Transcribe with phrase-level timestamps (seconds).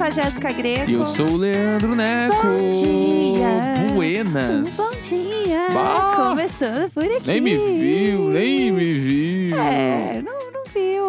[0.00, 0.90] sou a Jéssica Greco.
[0.90, 2.34] E eu sou o Leandro Neco.
[2.46, 3.92] Bom dia.
[3.92, 4.74] Buenas.
[4.74, 5.68] Bom dia.
[5.74, 6.12] Bah.
[6.16, 7.26] Começando por aqui.
[7.26, 9.60] Nem me viu, nem me viu.
[9.60, 10.39] É, não, não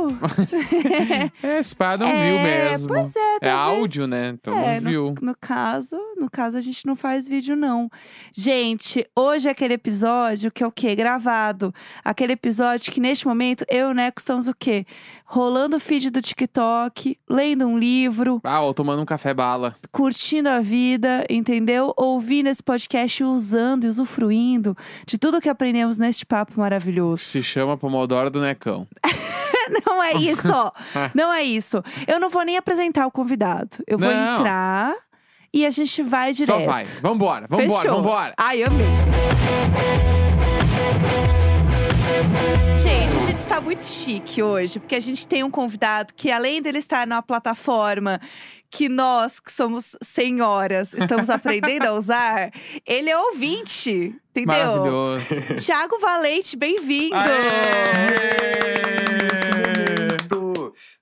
[0.08, 0.18] viu.
[1.44, 2.88] É, esse pá não É, viu mesmo.
[2.88, 4.30] pois é, É talvez- áudio, né?
[4.30, 5.16] Então É, não viu.
[5.22, 7.90] No, no caso, no caso a gente não faz vídeo não.
[8.34, 10.96] Gente, hoje é aquele episódio que é o quê?
[10.96, 11.74] Gravado.
[12.04, 14.86] Aquele episódio que neste momento eu e o Neco estamos o quê?
[15.26, 19.74] Rolando o feed do TikTok, lendo um livro, Ah, ó, tomando um café bala.
[19.92, 21.94] curtindo a vida, entendeu?
[21.96, 24.76] Ouvindo esse podcast, usando e usufruindo
[25.08, 27.24] de tudo que aprendemos neste papo maravilhoso.
[27.24, 28.86] Se chama Pomodoro do Necão.
[29.86, 30.48] Não é isso.
[31.14, 31.84] não é isso.
[32.08, 33.78] Eu não vou nem apresentar o convidado.
[33.88, 34.38] Eu vou Não.
[34.38, 34.96] entrar
[35.54, 36.60] e a gente vai direto.
[36.60, 36.86] Só vai.
[36.86, 37.98] Vambora, vambora, Fechou.
[37.98, 38.34] vambora.
[38.38, 38.88] Ai, amei.
[42.80, 46.62] Gente, a gente está muito chique hoje, porque a gente tem um convidado que, além
[46.62, 48.20] dele estar na plataforma
[48.70, 52.52] que nós, que somos senhoras, estamos aprendendo a usar,
[52.86, 54.56] ele é ouvinte, entendeu?
[54.56, 55.26] Maravilhoso.
[55.62, 57.16] Tiago Valente, bem-vindo!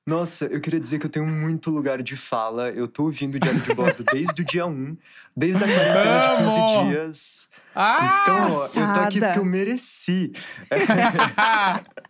[0.09, 2.69] Nossa, eu queria dizer que eu tenho muito lugar de fala.
[2.71, 4.97] Eu tô ouvindo o Diário de Bordo desde o dia 1,
[5.37, 6.89] desde a quarentena de 15 Amo!
[6.89, 7.49] dias.
[7.75, 8.19] Ah!
[8.23, 10.33] Então, ó, eu tô aqui porque eu mereci.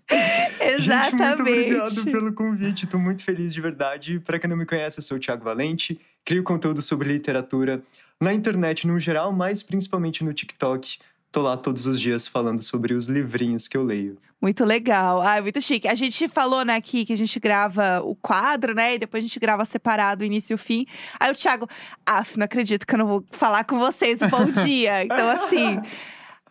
[0.80, 2.12] Gente, muito obrigado Exatamente.
[2.12, 2.88] pelo convite.
[2.88, 4.20] Tô muito feliz de verdade.
[4.22, 6.00] Pra quem não me conhece, eu sou o Thiago Valente.
[6.24, 7.84] Crio conteúdo sobre literatura
[8.20, 11.00] na internet no geral, mas principalmente no TikTok.
[11.32, 14.18] Tô lá todos os dias falando sobre os livrinhos que eu leio.
[14.42, 15.22] Muito legal.
[15.22, 15.88] Ai, muito chique.
[15.88, 18.96] A gente falou, né, aqui que a gente grava o quadro, né?
[18.96, 20.86] E depois a gente grava separado o início e o fim.
[21.20, 21.68] Aí o Thiago,
[22.06, 25.04] af, não acredito que eu não vou falar com vocês o bom dia.
[25.04, 25.82] Então, assim.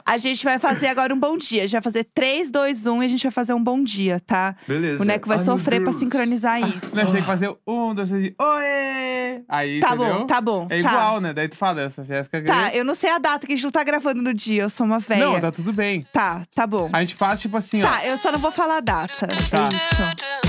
[0.08, 1.62] A gente vai fazer agora um bom dia.
[1.62, 4.18] A gente vai fazer 3, 2, 1 e a gente vai fazer um bom dia,
[4.20, 4.56] tá?
[4.66, 5.02] Beleza.
[5.02, 6.94] O Neco vai Ai, sofrer pra sincronizar isso.
[6.96, 9.42] Não, a gente tem que fazer um, dois, três, e Oê!
[9.48, 10.18] Aí, Tá entendeu?
[10.20, 10.66] bom, tá bom.
[10.70, 10.88] É tá.
[10.90, 11.32] igual, né?
[11.32, 12.76] Daí tu fala, essa Jéssica Tá, Greco.
[12.76, 14.86] eu não sei a data que a gente não tá gravando no dia, eu sou
[14.86, 15.24] uma velha.
[15.26, 16.06] Não, tá tudo bem.
[16.12, 16.88] tá, tá bom.
[16.92, 17.88] A gente faz tipo assim, ó.
[17.90, 19.28] Tá, eu só não vou falar a data.
[19.50, 19.64] Tá.
[19.64, 20.47] É isso.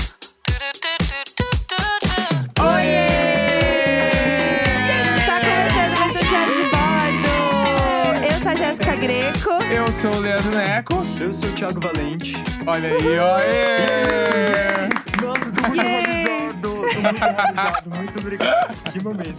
[10.00, 10.94] Sou o Leandro Neco.
[11.20, 12.32] Eu sou o Thiago Valente.
[12.66, 13.38] Olha aí, ó.
[13.40, 14.88] Ê!
[15.22, 16.62] Nossa, tô muito.
[16.62, 17.98] Tô muito.
[17.98, 18.74] Muito obrigado.
[18.92, 19.36] Que momento.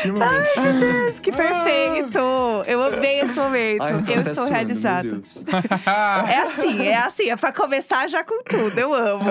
[0.00, 1.20] Que momento.
[1.20, 2.18] Que perfeito!
[2.66, 3.82] Eu amei esse momento.
[3.82, 5.10] Ai, eu estou suando, meu realizado.
[5.10, 5.44] Deus.
[6.26, 9.24] É assim, é assim, é pra começar já com tudo, eu amo.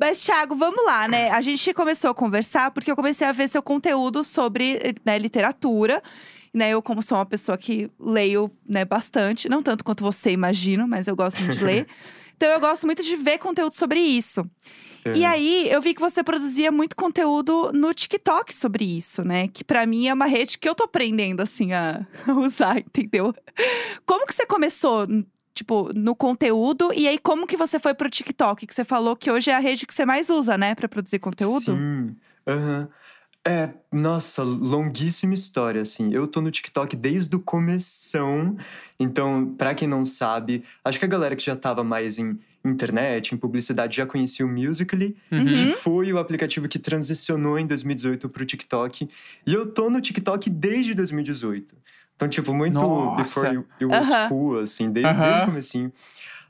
[0.00, 1.30] Mas, Thiago, vamos lá, né?
[1.30, 6.02] A gente começou a conversar porque eu comecei a ver seu conteúdo sobre né, literatura.
[6.56, 10.88] Né, eu, como sou uma pessoa que leio né, bastante, não tanto quanto você, imagino,
[10.88, 11.86] mas eu gosto muito de ler.
[12.38, 14.44] Então, eu gosto muito de ver conteúdo sobre isso.
[15.14, 15.26] E É.
[15.26, 19.48] aí, eu vi que você produzia muito conteúdo no TikTok sobre isso, né?
[19.48, 22.06] Que pra mim é uma rede que eu tô aprendendo, assim, a
[22.44, 23.34] usar, entendeu?
[24.04, 25.06] Como que você começou,
[25.54, 26.92] tipo, no conteúdo?
[26.94, 28.66] E aí, como que você foi pro TikTok?
[28.66, 30.74] Que você falou que hoje é a rede que você mais usa, né?
[30.74, 31.74] Pra produzir conteúdo?
[31.74, 32.16] Sim.
[32.46, 32.88] aham.
[33.46, 36.12] É, nossa, longuíssima história, assim.
[36.12, 38.56] Eu tô no TikTok desde o começão.
[38.98, 43.32] Então, pra quem não sabe, acho que a galera que já tava mais em internet,
[43.32, 45.16] em publicidade, já conhecia o Musical.ly.
[45.30, 45.44] Uhum.
[45.44, 49.08] que foi o aplicativo que transicionou em 2018 pro TikTok.
[49.46, 51.76] E eu tô no TikTok desde 2018.
[52.16, 53.22] Então, tipo, muito Nossa.
[53.22, 54.28] before you, you was Aham.
[54.28, 55.22] cool, assim, desde, Aham.
[55.24, 55.92] desde o comecinho.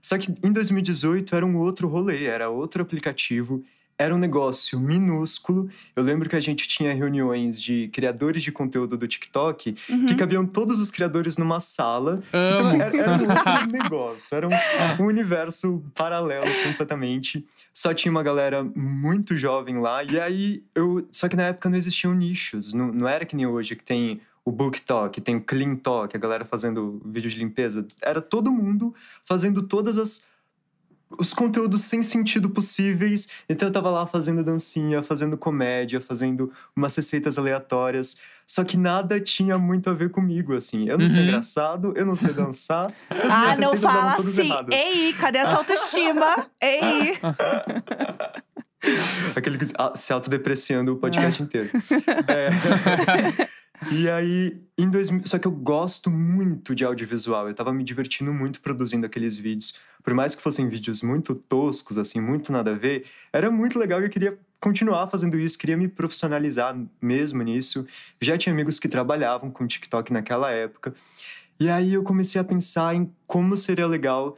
[0.00, 3.62] Só que em 2018 era um outro rolê, era outro aplicativo.
[3.98, 5.70] Era um negócio minúsculo.
[5.94, 10.06] Eu lembro que a gente tinha reuniões de criadores de conteúdo do TikTok Uhum.
[10.06, 12.22] que cabiam todos os criadores numa sala.
[12.28, 17.44] Então era, era um outro negócio, era um, um universo paralelo completamente.
[17.72, 20.04] Só tinha uma galera muito jovem lá.
[20.04, 21.06] E aí eu.
[21.10, 22.72] Só que na época não existiam nichos.
[22.72, 26.16] Não, não era que nem hoje que tem o Book Talk, tem o Clean Talk,
[26.16, 27.84] a galera fazendo vídeo de limpeza.
[28.00, 28.94] Era todo mundo
[29.24, 30.26] fazendo todas as.
[31.18, 33.28] Os conteúdos sem sentido possíveis.
[33.48, 38.20] Então eu tava lá fazendo dancinha, fazendo comédia, fazendo umas receitas aleatórias.
[38.46, 40.88] Só que nada tinha muito a ver comigo, assim.
[40.88, 41.22] Eu não sou Uhum.
[41.24, 42.92] engraçado, eu não sei dançar.
[43.30, 44.48] Ah, não fala assim.
[44.50, 44.74] erradas.
[44.78, 46.46] Ei, cadê essa autoestima?
[46.60, 47.18] Ei!
[49.34, 49.66] Aquele que
[49.96, 51.70] se autodepreciando o podcast inteiro.
[52.28, 52.50] É.
[53.90, 57.48] E aí, em 2000, só que eu gosto muito de audiovisual.
[57.48, 59.78] Eu tava me divertindo muito produzindo aqueles vídeos.
[60.02, 64.00] Por mais que fossem vídeos muito toscos, assim, muito nada a ver, era muito legal
[64.00, 67.86] e eu queria continuar fazendo isso, queria me profissionalizar mesmo nisso.
[68.20, 70.94] Já tinha amigos que trabalhavam com TikTok naquela época.
[71.58, 74.36] E aí eu comecei a pensar em como seria legal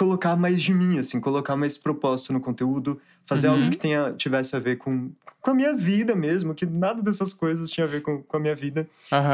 [0.00, 3.54] colocar mais de mim, assim, colocar mais propósito no conteúdo, fazer Uhum.
[3.56, 5.10] algo que tenha, tivesse a ver com,
[5.40, 8.40] com a minha vida mesmo, que nada dessas coisas tinha a ver com, com a
[8.40, 8.88] minha vida.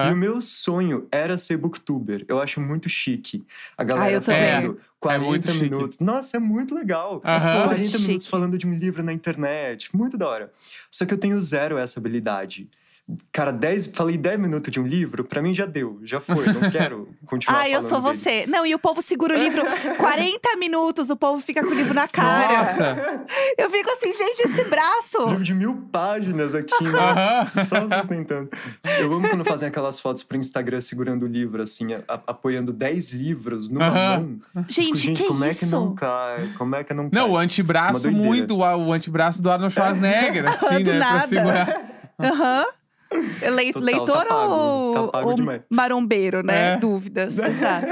[0.08, 2.24] E o meu sonho era ser booktuber.
[2.28, 3.44] Eu acho muito chique.
[3.78, 4.50] A galera eu também.
[4.50, 5.62] falando 40 muito chique.
[5.64, 5.98] minutos.
[6.00, 7.22] Nossa, é muito legal.
[7.24, 7.62] Aham.
[7.64, 8.02] 40 Chique.
[8.08, 9.94] minutos falando de um livro na internet.
[9.96, 10.52] Muito da hora.
[10.90, 12.69] Só que eu tenho zero essa habilidade.
[13.31, 16.44] Cara, 10, falei 10 minutos de um livro, pra mim já deu, já foi.
[16.47, 18.14] Não quero continuar Ah, eu sou dele.
[18.17, 18.44] você.
[18.49, 19.62] Não, e o povo segura o livro
[19.97, 22.58] 40 minutos, o povo fica com o livro na cara.
[22.58, 23.25] Nossa!
[23.56, 25.19] Eu fico assim, gente, esse braço.
[25.29, 27.47] Livro de mil páginas aqui, né?
[27.47, 28.50] Só sustentando.
[28.99, 33.12] Eu amo quando fazem aquelas fotos pro Instagram segurando o livro, assim, a- apoiando 10
[33.12, 34.38] livros numa mão.
[34.69, 35.75] Gente, Tipo, que como é que isso?
[35.76, 36.50] não cai?
[36.58, 37.20] Como é que não cai?
[37.20, 40.99] Não, o antebraço muito, o antebraço do Arnold Schwarzenegger, assim, Do né?
[40.99, 41.19] nada.
[41.19, 41.81] Pra segurar.
[42.20, 42.67] Aham.
[43.53, 45.37] Lei- Total, leitor tá pago, ou, tá pago ou
[45.70, 46.75] marombeiro, né?
[46.75, 46.76] É.
[46.79, 47.38] Dúvidas.
[47.38, 47.87] Exato.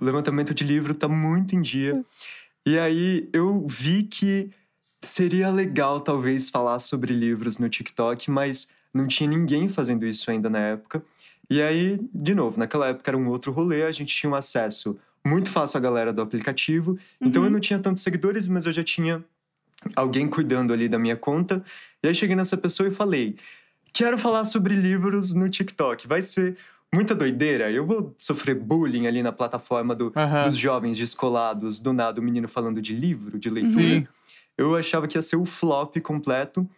[0.00, 2.04] O levantamento de livro tá muito em dia.
[2.66, 4.50] E aí eu vi que
[5.02, 10.48] seria legal talvez falar sobre livros no TikTok, mas não tinha ninguém fazendo isso ainda
[10.48, 11.02] na época.
[11.50, 14.96] E aí, de novo, naquela época era um outro rolê, a gente tinha um acesso
[15.26, 16.98] muito fácil à galera do aplicativo.
[17.20, 17.48] Então Uhum.
[17.48, 19.22] eu não tinha tantos seguidores, mas eu já tinha
[19.94, 21.64] alguém cuidando ali da minha conta.
[22.02, 23.36] E aí cheguei nessa pessoa e falei:
[23.92, 26.06] quero falar sobre livros no TikTok.
[26.06, 26.56] Vai ser
[26.92, 27.70] muita doideira.
[27.70, 30.44] Eu vou sofrer bullying ali na plataforma do, Aham.
[30.44, 33.82] dos jovens descolados, do nada o menino falando de livro, de leitura.
[33.82, 34.06] Sim.
[34.56, 36.68] Eu achava que ia ser o flop completo.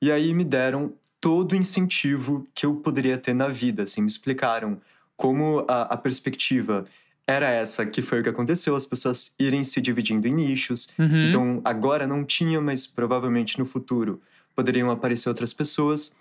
[0.00, 3.84] E aí me deram todo o incentivo que eu poderia ter na vida.
[3.84, 4.80] Assim, me explicaram
[5.16, 6.86] como a, a perspectiva
[7.26, 10.88] era essa, que foi o que aconteceu, as pessoas irem se dividindo em nichos.
[10.98, 11.28] Uhum.
[11.28, 14.20] Então, agora não tinha, mas provavelmente no futuro
[14.54, 16.14] poderiam aparecer outras pessoas.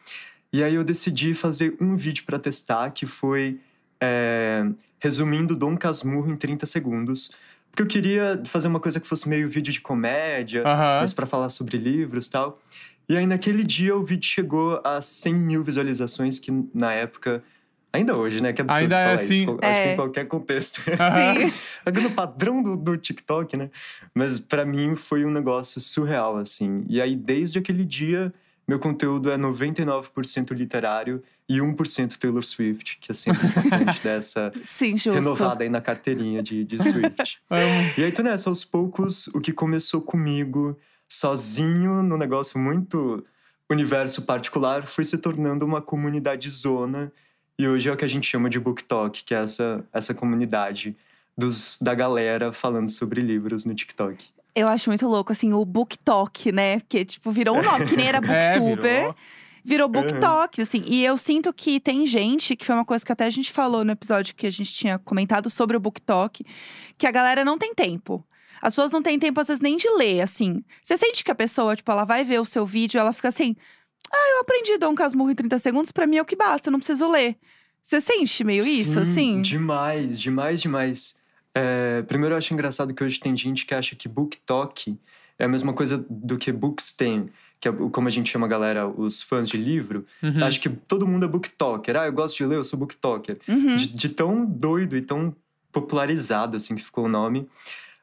[0.52, 3.60] E aí eu decidi fazer um vídeo para testar, que foi
[4.00, 4.66] é,
[5.00, 7.32] resumindo Dom Casmurro em 30 segundos.
[7.70, 11.02] Porque eu queria fazer uma coisa que fosse meio vídeo de comédia, Aham.
[11.02, 12.62] mas para falar sobre livros e tal.
[13.10, 17.44] E aí naquele dia o vídeo chegou a 100 mil visualizações, que na época...
[17.94, 18.52] Ainda hoje, né?
[18.54, 19.34] Que absurdo Ainda é falar assim.
[19.44, 19.52] isso.
[19.52, 19.94] Acho que É.
[19.94, 20.82] em qualquer contexto.
[20.84, 21.54] Sim.
[21.86, 23.70] Aqui no padrão do, do TikTok, né?
[24.16, 26.84] Mas pra mim foi um negócio surreal, assim.
[26.90, 28.34] E aí, desde aquele dia,
[28.68, 34.96] meu conteúdo é 99% literário e 1% Taylor Swift, que é sempre importante dessa Sim,
[34.96, 37.40] renovada aí na carteirinha de, de Swift.
[37.98, 40.76] E aí, tô nessa, aos poucos, o que começou comigo,
[41.08, 43.24] sozinho, num negócio muito
[43.70, 47.12] universo particular, foi se tornando uma comunidade zona.
[47.60, 50.14] E hoje é o que a gente chama de Book Talk, que é essa, essa
[50.14, 50.96] comunidade
[51.38, 54.26] dos, da galera falando sobre livros no TikTok.
[54.56, 56.80] Eu acho muito louco, assim, o BookTok, né?
[56.80, 59.00] Porque, tipo, virou um nome, que nem era É, Booktuber.
[59.02, 59.16] virou.
[59.66, 59.94] Virou Uhum.
[59.94, 60.84] BookTok, assim.
[60.86, 63.84] E eu sinto que tem gente, que foi uma coisa que até a gente falou
[63.86, 66.44] no episódio que a gente tinha comentado sobre o BookTok,
[66.98, 68.24] que a galera não tem tempo.
[68.62, 70.64] As pessoas não têm tempo, às vezes, nem de ler, assim.
[70.82, 73.30] Você sente que a pessoa, tipo, ela vai ver o seu vídeo e ela fica
[73.30, 73.56] assim…
[74.14, 76.78] Ah, eu aprendi Dom Casmurro em 30 segundos, pra mim é o que basta, não
[76.78, 77.36] preciso ler.
[77.82, 79.42] Você sente meio isso, Sim, assim?
[79.42, 81.20] Demais, demais, demais.
[81.54, 84.98] É, primeiro, eu acho engraçado que hoje tem gente que acha que Book Talk
[85.38, 87.30] é a mesma coisa do que Bookstain,
[87.60, 90.06] que é como a gente chama a galera, os fãs de livro.
[90.22, 90.44] Uhum.
[90.44, 91.96] Acho que todo mundo é booktalker.
[91.96, 93.40] Ah, eu gosto de ler, eu sou booktalker.
[93.48, 93.76] Uhum.
[93.76, 95.36] De, de tão doido e tão
[95.72, 97.48] popularizado, assim, que ficou o nome.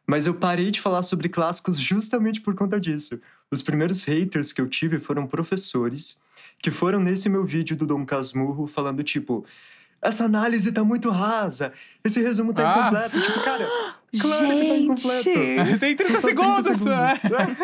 [0.06, 3.20] Mas eu parei de falar sobre clássicos justamente por conta disso.
[3.50, 6.20] Os primeiros haters que eu tive foram professores
[6.62, 9.44] que foram nesse meu vídeo do Dom Casmurro falando, tipo...
[10.02, 11.74] Essa análise tá muito rasa.
[12.02, 12.80] Esse resumo tá Ah.
[12.88, 13.20] incompleto.
[13.20, 15.22] Tipo, cara, claro que tá incompleto.
[15.24, 15.78] Gente!
[15.80, 17.20] Tem 30 São só 30 segundos.
[17.20, 17.58] segundos.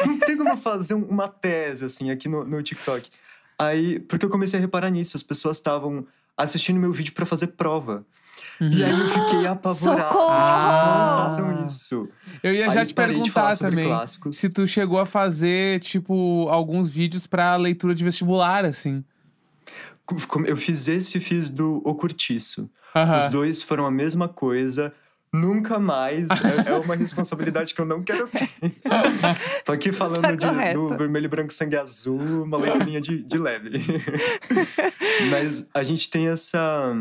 [0.06, 3.10] Não tem como fazer um- uma tese, assim, aqui no, no TikTok.
[3.58, 7.48] Aí, porque eu comecei a reparar nisso, as pessoas estavam assistindo meu vídeo pra fazer
[7.48, 8.06] prova.
[8.60, 8.84] E Uhum.
[8.84, 10.02] aí eu fiquei apavorado.
[10.12, 10.28] Socorro!
[10.28, 11.24] Não Ah.
[11.28, 12.08] façam isso.
[12.42, 14.36] Eu ia Aí já te perguntar também clássicos.
[14.36, 19.02] se tu chegou a fazer, tipo, alguns vídeos pra leitura de vestibular, assim.
[20.46, 22.70] Eu fiz esse e fiz do O Curtiço.
[23.16, 24.92] Os dois foram a mesma coisa.
[25.32, 26.28] Nunca mais.
[26.30, 28.48] É, é uma responsabilidade que eu não quero ter.
[29.64, 33.70] Tô aqui falando Está de, do vermelho, branco, sangue azul, uma letrinha de, de leve.
[35.30, 36.94] Mas a gente tem essa.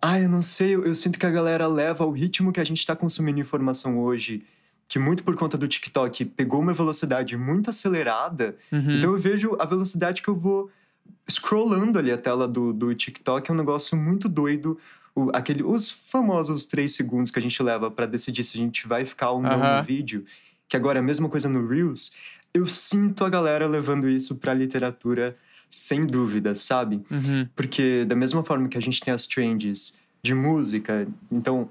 [0.00, 2.64] Ah, eu não sei, eu, eu sinto que a galera leva o ritmo que a
[2.64, 4.44] gente tá consumindo informação hoje,
[4.88, 8.56] que muito por conta do TikTok pegou uma velocidade muito acelerada.
[8.70, 8.98] Uhum.
[8.98, 10.70] Então eu vejo a velocidade que eu vou
[11.28, 14.78] scrollando ali a tela do, do TikTok, é um negócio muito doido.
[15.14, 18.86] O, aquele, os famosos três segundos que a gente leva pra decidir se a gente
[18.86, 19.78] vai ficar ou não Aham.
[19.78, 20.24] no vídeo,
[20.68, 22.12] que agora é a mesma coisa no Reels.
[22.52, 25.36] Eu sinto a galera levando isso pra literatura
[25.68, 27.02] sem dúvida, sabe?
[27.10, 27.48] Uhum.
[27.54, 31.68] Porque da mesma forma que a gente tem as trends de música, então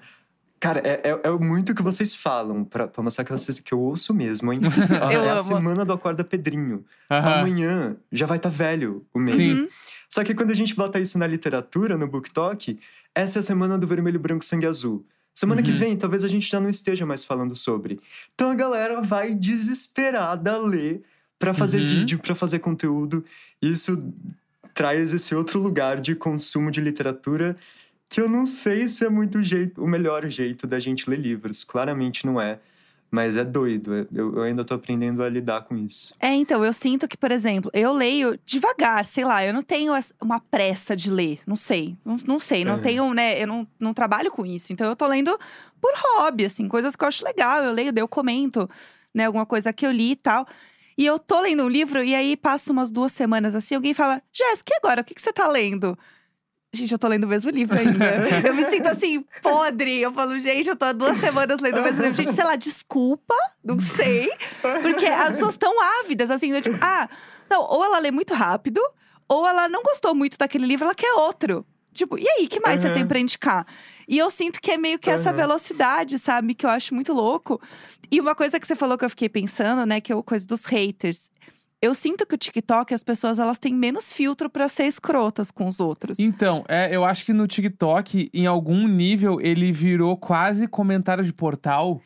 [0.57, 3.71] Cara, é, é, é muito o que vocês falam, pra, pra mostrar que, vocês, que
[3.73, 4.59] eu ouço mesmo, hein?
[5.03, 5.39] Ah, Eu é amo.
[5.39, 6.83] a semana do Acorda Pedrinho.
[7.11, 7.33] Aham.
[7.41, 9.35] Amanhã já vai estar velho o meme.
[9.37, 9.53] Sim.
[9.53, 9.67] Uhum.
[10.09, 12.79] Só que quando a gente bota isso na literatura, no Book Talk,
[13.13, 15.05] essa é a semana do vermelho, branco, sangue azul.
[15.33, 15.77] Semana que Uhum.
[15.77, 17.99] vem, talvez a gente já não esteja mais falando sobre.
[18.33, 21.03] Então a galera vai desesperada ler
[21.37, 21.83] pra fazer Uhum.
[21.83, 23.23] vídeo, pra fazer conteúdo.
[23.61, 24.11] E isso
[24.73, 27.55] traz esse outro lugar de consumo de literatura
[28.09, 31.63] que eu não sei se é muito jeito, o melhor jeito da gente ler livros.
[31.63, 32.59] Claramente não é.
[33.11, 33.93] Mas é doido.
[33.93, 36.13] é- Eu, eu ainda tô aprendendo a lidar com isso.
[36.19, 39.93] É, então, eu sinto que, por exemplo, eu leio devagar, sei lá, eu não tenho
[40.21, 42.81] uma pressa de ler, não sei, não, não sei, não Aham.
[42.81, 45.37] tenho, né, eu não, não trabalho com isso, então eu tô lendo
[45.79, 48.67] por hobby, assim, coisas que eu acho legal, eu leio, daí eu comento,
[49.13, 50.45] né, alguma coisa que eu li e tal.
[50.97, 54.21] E eu tô lendo um livro, e aí passa umas duas semanas assim, alguém fala,
[54.31, 55.97] Jéssica, e agora, o que, que você tá lendo?
[56.73, 58.05] Gente, eu tô lendo o mesmo livro ainda.
[58.45, 60.01] eu me sinto assim, podre.
[60.01, 62.17] Eu falo, gente, eu tô há duas semanas lendo o mesmo livro.
[62.17, 64.29] Gente, sei lá, desculpa, não sei.
[64.81, 67.09] Porque as pessoas estão ávidas, assim, do tipo, ah,
[67.49, 68.81] não, ou ela lê muito rápido,
[69.27, 71.65] ou ela não gostou muito daquele livro, ela quer outro.
[71.93, 72.95] Tipo, e aí, que mais você Aham.
[72.95, 73.65] tem pra indicar?
[74.07, 75.37] E eu sinto que é meio que essa Aham.
[75.37, 76.53] velocidade, sabe?
[76.53, 77.61] Que eu acho muito louco.
[78.11, 80.45] E uma coisa que você falou que eu fiquei pensando, né, que é a coisa
[80.45, 81.29] dos haters.
[81.81, 85.67] Eu sinto que o TikTok, as pessoas, elas têm menos filtro pra ser escrotas com
[85.67, 86.17] os outros.
[86.19, 91.33] Então, é, eu acho que no TikTok, em algum nível, ele virou quase comentário de
[91.33, 92.01] portal.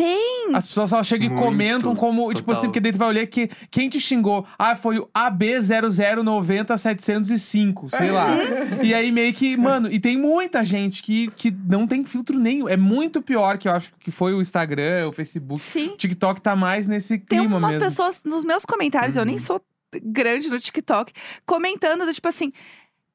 [0.00, 0.54] Tem!
[0.54, 2.70] As pessoas só chegam e Muito, comentam como, tipo assim, total.
[2.70, 4.46] porque daí tu vai olhar que quem te xingou?
[4.58, 8.28] Ah, foi o AB0090705, sei lá.
[8.82, 12.68] e aí meio que, mano, e tem muita gente que, que não tem filtro nenhum.
[12.68, 15.60] É muito pior que eu acho que foi o Instagram, o Facebook.
[15.60, 15.88] Sim.
[15.88, 17.84] O TikTok tá mais nesse Tem clima umas mesmo.
[17.84, 19.40] pessoas nos meus comentários, eu nem Uhum.
[19.40, 19.60] sou
[20.04, 21.12] grande no TikTok,
[21.44, 22.52] comentando do tipo assim.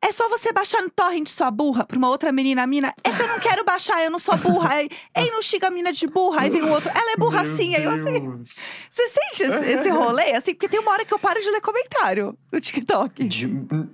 [0.08, 2.62] É só você baixar no torrent, sua burra, pra uma outra menina.
[2.62, 4.74] A mina, é que eu não quero baixar, eu não sou burra.
[4.76, 6.42] Aí, ei, não xinga a mina de burra.
[6.42, 7.74] Aí vem o outro, ela é burra Meu sim.
[7.76, 8.44] Aí eu assim,
[8.88, 10.34] você sente esse, esse rolê?
[10.34, 13.24] Assim, porque tem uma hora que eu paro de ler comentário no TikTok.
[13.28, 13.50] De-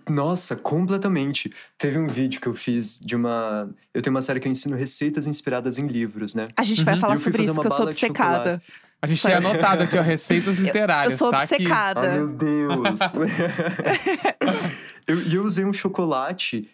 [0.09, 1.49] nossa, completamente.
[1.77, 3.69] Teve um vídeo que eu fiz de uma.
[3.93, 6.47] Eu tenho uma série que eu ensino receitas inspiradas em livros, né?
[6.57, 6.99] A gente vai Uhum.
[6.99, 8.61] falar eu fui sobre isso, que eu sou obcecada.
[9.01, 11.37] A gente tem anotado aqui, ó, receitas literárias, Eu sou tá?
[11.43, 11.55] Aqui.
[11.55, 12.11] obcecada.
[12.11, 12.99] Ah, meu Deus!
[15.11, 16.69] eu, e eu usei um chocolate.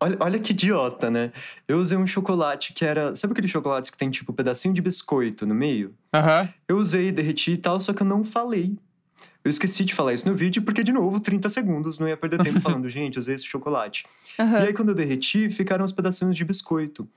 [0.00, 1.32] Olha, olha que idiota, né?
[1.66, 3.14] Eu usei um chocolate que era.
[3.14, 5.94] Sabe aquele chocolate que tem tipo um pedacinho de biscoito no meio?
[6.14, 6.48] Aham.
[6.66, 8.76] Eu usei, derreti e tal, só que eu não falei.
[9.44, 12.42] Eu esqueci de falar isso no vídeo, porque, de novo, 30 segundos, não ia perder
[12.42, 14.04] tempo falando, gente, usei esse chocolate.
[14.38, 14.64] Aham.
[14.64, 17.08] E aí, quando eu derreti, ficaram os pedacinhos de biscoito.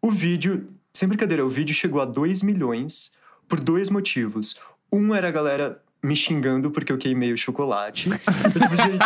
[0.00, 3.12] O vídeo, sem brincadeira, o vídeo chegou a 2 milhões
[3.48, 4.58] por dois motivos.
[4.90, 8.08] Um era a galera me xingando porque eu queimei o chocolate.
[8.10, 8.98] Eu, tipo, gente,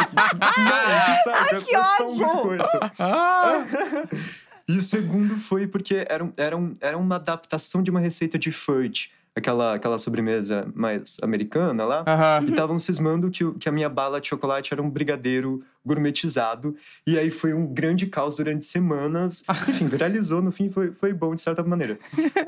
[0.59, 2.65] não, sabe, que é só um biscoito.
[2.99, 3.65] Ah!
[4.69, 9.11] E o segundo foi porque era, era, era uma adaptação de uma receita de fudge,
[9.35, 12.05] aquela, aquela sobremesa mais americana lá.
[12.07, 12.47] Aham.
[12.47, 16.77] E estavam cismando que, que a minha bala de chocolate era um brigadeiro gourmetizado.
[17.07, 19.45] E aí foi um grande caos durante semanas.
[19.69, 21.99] Enfim, viralizou, no fim foi, foi bom de certa maneira.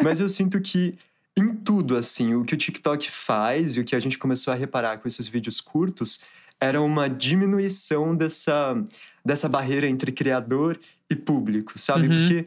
[0.03, 0.97] Mas eu sinto que
[1.37, 4.57] em tudo, assim, o que o TikTok faz e o que a gente começou a
[4.57, 6.21] reparar com esses vídeos curtos
[6.61, 8.75] era uma diminuição dessa,
[9.25, 10.79] dessa barreira entre criador
[11.11, 12.09] e público, sabe?
[12.09, 12.19] Uhum.
[12.19, 12.47] Porque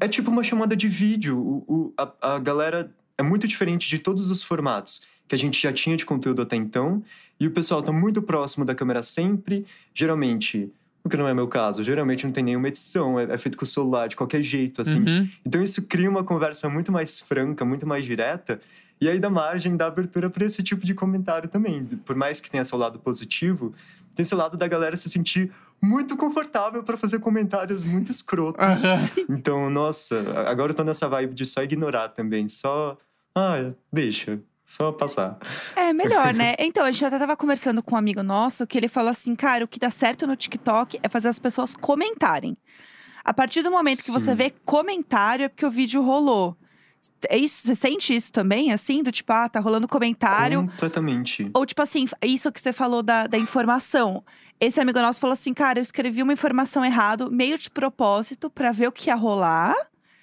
[0.00, 1.38] é tipo uma chamada de vídeo.
[1.38, 5.60] O, o- a, a galera é muito diferente de todos os formatos que a gente
[5.60, 7.02] já tinha de conteúdo até então.
[7.38, 9.66] E o pessoal tá muito próximo da câmera sempre.
[9.92, 10.72] Geralmente,
[11.06, 13.64] o que não é meu caso, geralmente não tem nenhuma edição, é, é feito com
[13.64, 15.00] o celular de qualquer jeito, assim.
[15.00, 15.28] Uhum.
[15.44, 18.60] Então isso cria uma conversa muito mais franca, muito mais direta.
[19.00, 21.84] E aí dá margem, dá abertura para esse tipo de comentário também.
[21.84, 23.74] Por mais que tenha seu lado positivo,
[24.14, 28.84] tem esse lado da galera se sentir muito confortável para fazer comentários muito escrotos.
[28.84, 29.10] Aham.
[29.28, 32.96] Então, nossa, agora eu tô nessa vibe de só ignorar também, só.
[33.34, 35.38] Ah, deixa, só passar.
[35.76, 36.56] É melhor, né?
[36.58, 39.64] Então, a gente até tava conversando com um amigo nosso que ele falou assim: cara,
[39.64, 42.58] o que dá certo no TikTok é fazer as pessoas comentarem.
[43.24, 44.34] A partir do momento que você Sim.
[44.34, 46.56] vê comentário, é porque o vídeo rolou.
[47.28, 47.62] É isso?
[47.62, 49.02] Você sente isso também, assim?
[49.02, 50.62] Do tipo, ah, tá rolando comentário.
[50.62, 51.48] Completamente.
[51.54, 54.24] Ou tipo assim, isso que você falou da, da informação.
[54.60, 58.72] Esse amigo nosso falou assim, cara, eu escrevi uma informação errado, meio de propósito, pra
[58.72, 59.74] ver o que ia rolar.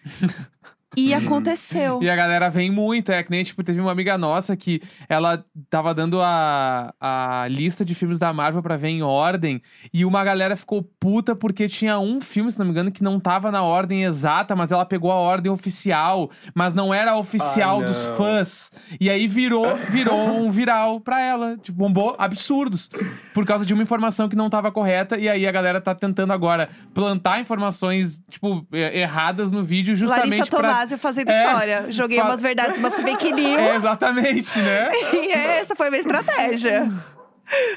[0.95, 2.01] E aconteceu.
[2.01, 5.43] E a galera vem muito, é que nem, tipo, teve uma amiga nossa que ela
[5.69, 9.62] tava dando a, a lista de filmes da Marvel pra ver em ordem,
[9.93, 13.19] e uma galera ficou puta porque tinha um filme, se não me engano, que não
[13.19, 17.81] tava na ordem exata, mas ela pegou a ordem oficial, mas não era a oficial
[17.81, 18.71] Ah, dos fãs.
[19.00, 21.57] E aí virou, virou um viral pra ela.
[21.57, 22.89] Tipo, bombou absurdos.
[23.33, 26.33] Por causa de uma informação que não tava correta, e aí a galera tá tentando
[26.33, 31.46] agora plantar informações, tipo, erradas no vídeo, justamente Larissa pra Tomásio fazendo É.
[31.46, 31.86] história.
[31.92, 33.60] Joguei Fa- umas verdades, umas fake news.
[33.60, 34.90] É, exatamente, né?
[35.13, 36.92] E essa foi a minha estratégia.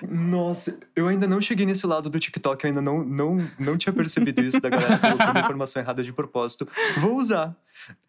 [0.09, 3.93] Nossa, eu ainda não cheguei nesse lado do TikTok, eu ainda não, não, não tinha
[3.93, 6.69] percebido isso da galera colocando informação errada de propósito.
[6.99, 7.55] Vou usar.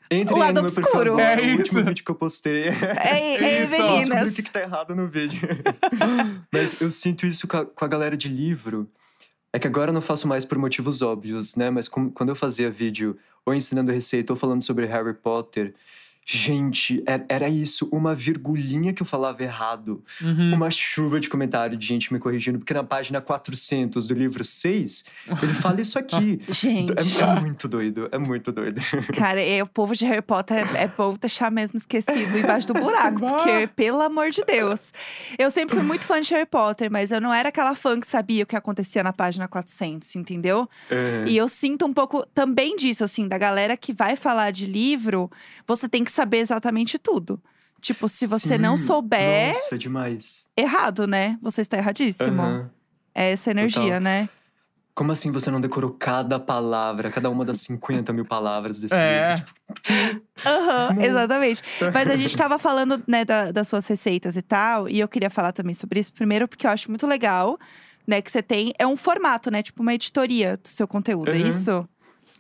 [0.10, 1.14] Entrem O lado no meu perfil obscuro.
[1.14, 1.84] agora, É o último isso.
[1.84, 2.70] vídeo que eu postei.
[2.70, 3.78] Ei, ei, Isso, ó.
[3.78, 4.32] Descobri meninas.
[4.32, 5.42] o que, que tá errado no vídeo.
[6.54, 8.90] Mas eu sinto isso com a, com a galera de livro.
[9.54, 11.70] É que agora eu não faço mais por motivos óbvios, né?
[11.70, 15.74] Mas com- quando eu fazia vídeo ou ensinando receita ou falando sobre Harry Potter,
[16.30, 20.04] gente, é- era isso, uma virgulinha que eu falava errado.
[20.22, 20.54] Uhum.
[20.54, 25.06] Uma chuva de comentário de gente me corrigindo, porque na página 400 do livro 6,
[25.42, 26.42] ele fala isso aqui.
[26.50, 28.82] Gente, É, é muito doido, é muito doido.
[29.16, 32.74] cara, é, o povo de Harry Potter é, é bom deixar mesmo esquecido embaixo do
[32.74, 33.20] buraco.
[33.22, 34.92] Porque, pelo amor de Deus.
[35.40, 38.06] Eu sempre fui muito fã de Harry Potter, mas eu não era aquela fã que
[38.08, 40.70] sabia o que acontecia na página 400, entendeu?
[40.92, 41.24] É.
[41.26, 45.32] E eu sinto um pouco também disso, assim, da galera que vai falar de livro,
[45.66, 47.40] você tem que saber exatamente tudo.
[47.80, 50.48] Tipo, se você não Sim, souber, Nossa, demais.
[50.58, 51.38] errado, né?
[51.42, 52.42] Você está erradíssimo.
[52.42, 52.72] Aham.
[53.14, 54.02] É essa energia, Total.
[54.02, 54.30] né?
[54.96, 59.36] Como assim você não decorou cada palavra, cada uma das 50 mil palavras desse É.
[59.36, 59.46] livro?
[59.46, 61.04] Tipo, Aham, Não.
[61.04, 61.62] exatamente.
[61.94, 65.30] Mas a gente tava falando, né, da- das suas receitas e tal, e eu queria
[65.30, 66.12] falar também sobre isso.
[66.14, 67.60] Primeiro, porque eu acho muito legal,
[68.08, 68.74] né, que você tem.
[68.80, 69.62] É um formato, né?
[69.62, 71.38] Tipo uma editoria do seu conteúdo, é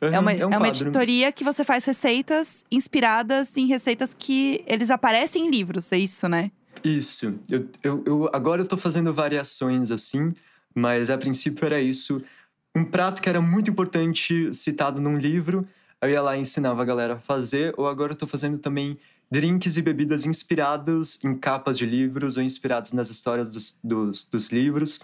[0.02, 0.14] Uhum.
[0.14, 4.90] É uma, um é uma editoria que você faz receitas inspiradas em receitas que eles
[4.90, 6.52] aparecem em livros, é isso, né?
[6.84, 7.40] Isso.
[7.50, 10.34] Eu, eu, eu- agora eu tô fazendo variações assim,
[10.76, 12.22] mas a princípio era isso.
[12.76, 15.68] Um prato que era muito importante citado num livro,
[16.00, 19.00] eu ia lá e ensinava a galera a fazer, ou agora eu tô fazendo também
[19.30, 24.50] drinks e bebidas inspirados em capas de livros ou inspirados nas histórias dos, dos, dos
[24.52, 25.00] livros.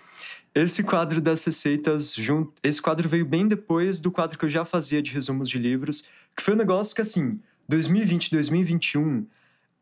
[0.56, 4.64] Esse quadro das receitas, jun- esse quadro veio bem depois do quadro que eu já
[4.64, 6.04] fazia de resumos de livros,
[6.36, 9.26] que foi um negócio que, assim, 2020, 2021,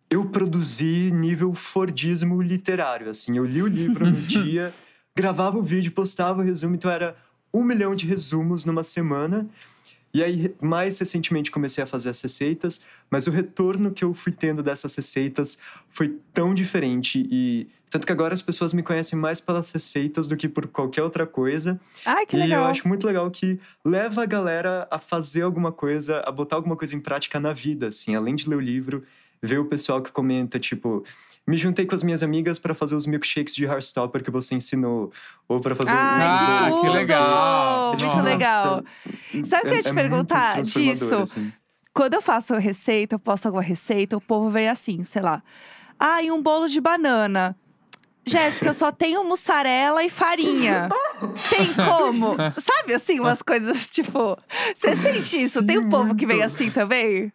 [0.10, 3.38] eu produzi nível Fordismo literário, assim.
[3.38, 4.74] Eu li o livro no dia,
[5.16, 7.16] gravava o vídeo, postava o resumo, então era
[7.54, 9.48] um milhão de resumos numa semana.
[10.14, 14.32] E aí, mais recentemente, comecei a fazer as receitas, mas o retorno que eu fui
[14.32, 15.58] tendo dessas receitas
[15.90, 17.68] foi tão diferente e...
[17.90, 21.28] Tanto que agora as pessoas me conhecem mais pelas receitas do que por qualquer outra
[21.28, 21.78] coisa.
[22.06, 22.64] Ai, que e legal.
[22.64, 26.78] eu acho muito legal que leva a galera a fazer alguma coisa, a botar alguma
[26.78, 28.16] coisa em prática na vida, assim.
[28.16, 29.04] Além de ler o livro,
[29.42, 31.04] ver o pessoal que comenta, tipo...
[31.52, 35.12] Me juntei com as minhas amigas para fazer os milkshakes de Heartstopper que você ensinou.
[35.50, 36.76] Ou para fazer Ai, Ah, um...
[36.78, 36.94] que tudo!
[36.94, 37.90] legal!
[37.90, 38.22] Muito Nossa.
[38.22, 38.84] legal.
[39.44, 41.14] Sabe o que eu ia te é perguntar disso?
[41.16, 41.52] assim.
[41.94, 45.44] Quando eu faço receita, eu posto alguma receita, o povo vem assim, sei lá.
[46.00, 47.54] Ah, e um bolo de banana.
[48.26, 50.88] Jéssica, eu só tenho mussarela e farinha.
[51.50, 52.38] Tem como?
[52.62, 54.38] Sabe assim, umas coisas tipo.
[54.74, 55.62] Você sente isso?
[55.66, 57.34] Tem um Sim, povo que vem assim também?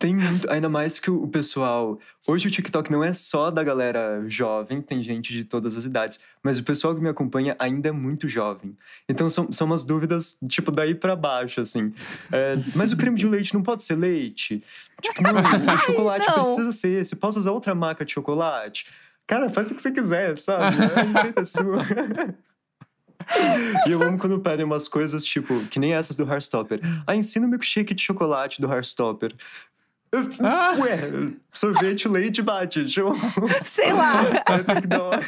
[0.00, 1.98] Tem muito, ainda mais que o pessoal.
[2.26, 6.20] Hoje o TikTok não é só da galera jovem, tem gente de todas as idades,
[6.42, 8.74] mas o pessoal que me acompanha ainda é muito jovem.
[9.06, 11.92] Então são, são umas dúvidas, tipo, daí pra baixo, assim.
[12.32, 14.64] É, mas o creme de leite não pode ser leite?
[15.02, 15.32] Tipo, não,
[15.74, 16.34] o chocolate não.
[16.34, 17.14] precisa ser esse.
[17.14, 18.86] Posso usar outra marca de chocolate?
[19.26, 20.76] Cara, faz o que você quiser, sabe?
[20.82, 21.84] A receita é sua.
[23.86, 26.80] E eu amo quando pedem umas coisas, tipo, que nem essas do Heartstopper.
[27.06, 29.34] Ah, ensina o milkshake de chocolate do Heartstopper.
[30.12, 30.74] Eu- Ah.
[30.78, 32.88] Ué, sorvete, leite, bate.
[32.88, 33.12] Show.
[33.64, 34.22] Sei lá.
[34.46, 35.18] Aí tem que dar uma...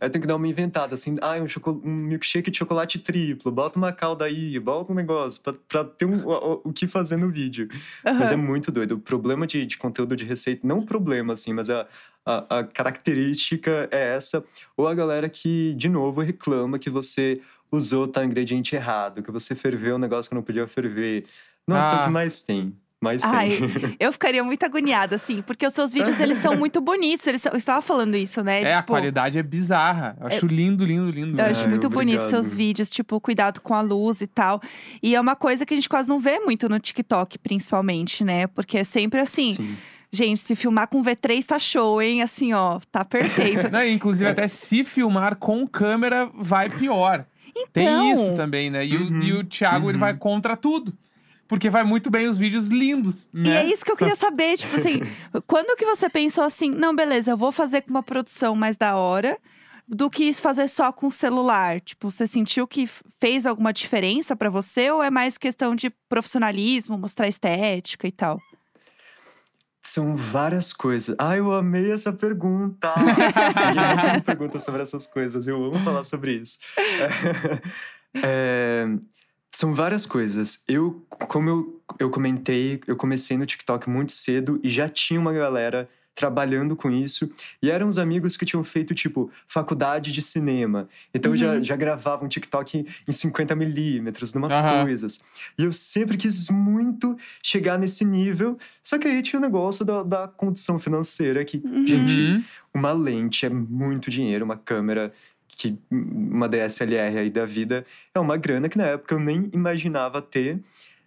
[0.00, 1.16] Aí tem que dar uma inventada, assim.
[1.20, 3.50] Ah, um, choco- um milkshake de chocolate triplo.
[3.50, 5.42] Bota uma calda aí, bota um negócio.
[5.42, 7.66] Pra, pra ter um- o, o que fazer no vídeo.
[8.04, 8.92] Mas é muito doido.
[8.92, 10.64] O problema de, de conteúdo de receita...
[10.66, 11.86] Não o problema, assim, mas a,
[12.24, 14.44] a, a característica é essa.
[14.76, 17.40] Ou a galera que, de novo, reclama que você
[17.72, 19.22] usou tal ingrediente errado.
[19.24, 21.24] Que você ferveu um negócio que não podia ferver.
[21.66, 22.00] Nossa, Ah.
[22.02, 22.72] o que mais tem?
[23.00, 23.96] Mais Ai, tem.
[24.00, 27.26] eu ficaria muito agoniada, assim, porque os seus vídeos, eles são muito bonitos.
[27.26, 28.62] Eles são, eu estava falando isso, né?
[28.62, 30.16] É, a Tipo, qualidade é bizarra.
[30.18, 31.32] Eu acho lindo, lindo, lindo.
[31.32, 31.50] Eu né?
[31.50, 32.42] acho Ai, muito bonito obrigado.
[32.42, 34.62] seus vídeos, tipo, cuidado com a luz e tal.
[35.02, 38.46] E é uma coisa que a gente quase não vê muito no TikTok, principalmente, né?
[38.46, 39.76] Porque é sempre assim, Sim.
[40.10, 42.22] gente, se filmar com V3 tá show, hein?
[42.22, 43.68] Assim, ó, tá perfeito.
[43.70, 47.26] Não, inclusive, até se filmar com câmera, vai pior.
[47.54, 48.86] Então, Tem isso também, né?
[48.86, 50.00] E, Uhum, o, e o Thiago, ele uhum.
[50.00, 50.92] vai contra tudo.
[51.48, 53.50] Porque vai muito bem os vídeos lindos, né?
[53.50, 55.00] E é isso que eu queria saber, tipo assim,
[55.46, 58.96] quando que você pensou assim, não, beleza, eu vou fazer com uma produção mais da
[58.96, 59.38] hora
[59.88, 61.80] do que fazer só com o celular?
[61.80, 62.88] Tipo, você sentiu que
[63.20, 68.40] fez alguma diferença pra você ou é mais questão de profissionalismo, mostrar estética e tal?
[69.82, 71.14] São várias coisas.
[71.16, 72.92] Ah, eu amei essa pergunta!
[72.98, 75.46] Ninguém me pergunta sobre essas coisas.
[75.46, 76.58] Eu amo falar sobre isso.
[78.24, 78.86] É,
[79.54, 80.64] são várias coisas.
[80.68, 85.32] Eu, como eu, eu comentei, eu comecei no TikTok muito cedo e já tinha uma
[85.32, 87.30] galera trabalhando com isso.
[87.62, 90.88] E eram os amigos que tinham feito, tipo, faculdade de cinema.
[91.12, 91.62] Então já, Uhum.
[91.62, 94.80] já gravavam TikTok em 50 milímetros, numas Aham.
[94.84, 95.20] coisas.
[95.58, 98.56] E eu sempre quis muito chegar nesse nível.
[98.82, 101.86] Só que aí tinha o negócio da, da condição financeira que, Uhum.
[101.86, 102.42] gente, Uhum.
[102.74, 105.12] uma lente é muito dinheiro, uma câmera
[105.56, 110.20] que uma DSLR aí da vida é uma grana que na época eu nem imaginava
[110.20, 110.60] ter.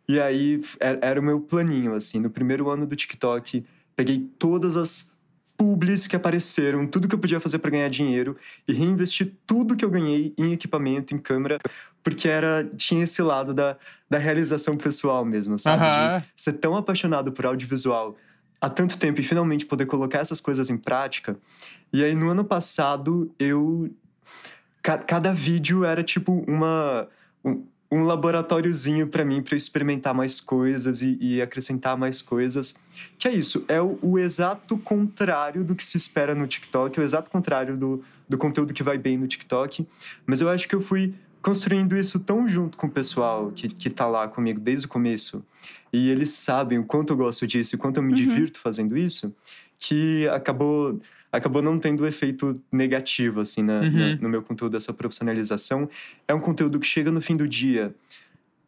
[0.08, 3.64] E aí era, era o meu planinho assim, no primeiro ano do TikTok,
[3.96, 5.16] peguei todas as
[5.56, 8.36] publis que apareceram, tudo que eu podia fazer para ganhar dinheiro
[8.68, 11.60] e reinvesti tudo que eu ganhei em equipamento, em câmera,
[12.02, 13.78] porque era tinha esse lado da,
[14.10, 15.84] da realização pessoal mesmo, sabe?
[16.20, 18.16] De- ser tão apaixonado por audiovisual
[18.60, 21.38] há tanto tempo e finalmente poder colocar essas coisas em prática.
[21.94, 23.90] E aí, no ano passado, eu.
[24.89, 27.08] Ca- cada vídeo era tipo uma.
[27.43, 32.75] Um, um laboratóriozinho para mim, para eu experimentar mais coisas e, e acrescentar mais coisas.
[33.17, 37.02] Que é isso, é o, o exato contrário do que se espera no TikTok, é
[37.02, 39.88] o exato contrário do, do conteúdo que vai bem no TikTok.
[40.23, 43.89] Mas eu acho que eu fui construindo isso tão junto com o pessoal que, que
[43.89, 45.43] tá lá comigo desde o começo.
[45.91, 48.15] E eles sabem o quanto eu gosto disso e o quanto eu me Uhum.
[48.15, 49.34] divirto fazendo isso,
[49.80, 53.92] que acabou acabou não tendo efeito negativo assim na- Uhum.
[53.92, 55.89] na- no meu conteúdo essa profissionalização.
[56.28, 57.94] É um conteúdo que chega no fim do dia.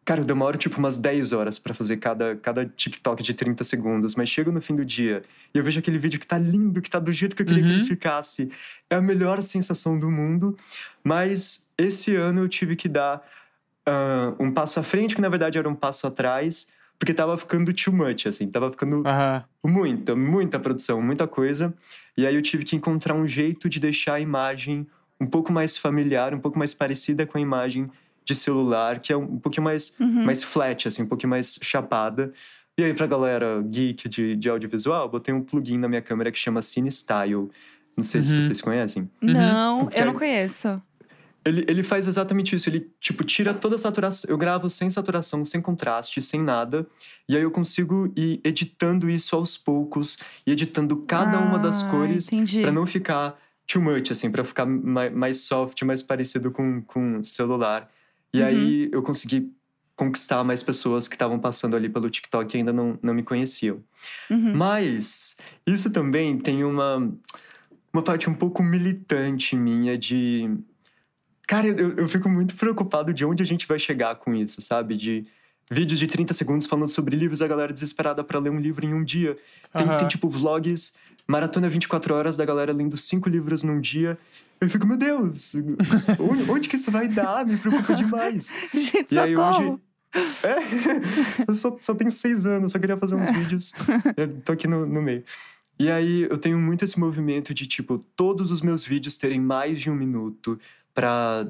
[0.04, 4.16] Cara, eu demoro tipo umas 10 horas pra fazer cada, cada TikTok de 30 segundos,
[4.16, 5.22] mas chega no fim do dia
[5.54, 7.62] e eu vejo aquele vídeo que tá lindo, que tá do jeito que eu queria
[7.64, 7.76] que Uhum.
[7.78, 8.50] ele ficasse.
[8.90, 10.58] É a melhor sensação do mundo,
[11.04, 13.22] mas esse ano eu tive que dar
[13.86, 17.74] ah, um passo à frente, que na verdade era um passo atrás, porque tava ficando
[17.74, 19.02] too much, assim, tava ficando
[19.66, 21.74] muita, muita produção, muita coisa.
[22.16, 24.86] E aí eu tive que encontrar um jeito de deixar a imagem
[25.20, 27.90] um pouco mais familiar, um pouco mais parecida com a imagem
[28.24, 30.26] de celular, que é um pouquinho mais, Uhum.
[30.26, 32.32] mais flat, assim, um pouquinho mais chapada.
[32.78, 36.38] E aí, pra galera geek de, de audiovisual, botei um plugin na minha câmera que
[36.38, 37.50] chama Cine Style.
[37.98, 38.42] Não sei se Uhum.
[38.42, 39.10] vocês conhecem.
[39.20, 40.80] Não, Porque eu não aí- conheço.
[41.44, 42.70] Ele, ele faz exatamente isso.
[42.70, 44.30] Ele, tipo, tira toda a saturação.
[44.30, 46.86] Eu gravo sem saturação, sem contraste, sem nada.
[47.28, 51.90] E aí eu consigo ir editando isso aos poucos e editando cada uma das Ah,
[51.90, 52.30] cores
[52.62, 57.24] pra não ficar too much, assim, pra ficar mais, mais soft, mais parecido com, com
[57.24, 57.90] celular.
[58.34, 58.46] E Uhum.
[58.46, 59.52] aí eu consegui
[59.96, 63.84] conquistar mais pessoas que estavam passando ali pelo TikTok e ainda não, não me conheciam.
[64.30, 64.56] Uhum.
[64.56, 67.12] Mas isso também tem uma,
[67.94, 70.50] uma parte um pouco militante minha de.
[71.48, 74.96] Cara, eu, eu fico muito preocupado de onde a gente vai chegar com isso, sabe?
[74.96, 75.26] De
[75.70, 78.94] vídeos de 30 segundos falando sobre livros, a galera desesperada pra ler um livro em
[78.94, 79.38] um dia.
[79.76, 79.98] Tem, Aham.
[79.98, 80.94] tem tipo vlogs,
[81.28, 84.18] maratona 24 horas da galera lendo cinco livros num dia.
[84.60, 85.56] Eu fico, meu Deus,
[86.20, 87.46] onde, onde que isso vai dar?
[87.46, 88.54] Me preocupa demais.
[88.74, 89.74] Gente, E aí socorro.
[89.74, 89.80] hoje.
[90.44, 93.74] É, eu só, só tenho seis anos, só queria fazer uns vídeos.
[94.18, 95.24] Eu tô aqui no, no meio.
[95.80, 99.80] E aí eu tenho muito esse movimento de, tipo, todos os meus vídeos terem mais
[99.80, 100.60] de um minuto
[100.94, 101.48] pra.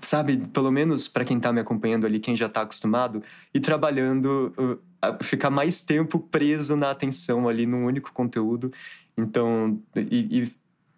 [0.00, 4.80] Sabe, pelo menos pra quem tá me acompanhando ali, quem já tá acostumado, e trabalhando,
[5.22, 8.72] ficar mais tempo preso na atenção ali num único conteúdo.
[9.18, 10.52] Então, e, e